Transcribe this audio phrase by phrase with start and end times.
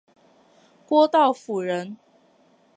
[0.87, 1.95] 郭道甫人。